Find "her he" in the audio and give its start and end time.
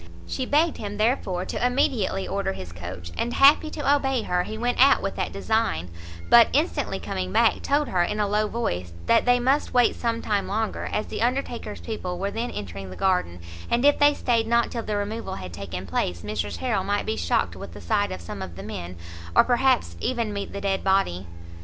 4.23-4.57